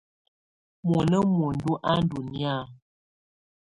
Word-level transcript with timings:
Mɔna 0.89 1.17
muǝndu 1.35 1.71
á 1.91 1.93
ndɔ 2.03 2.19
nɛ̀á. 2.31 2.55